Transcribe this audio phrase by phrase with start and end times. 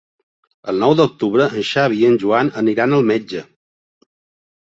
[0.71, 3.43] El nou d'octubre en Xavi i en Joan aniran al metge.